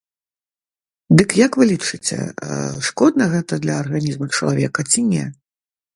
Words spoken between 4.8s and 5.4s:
ці не?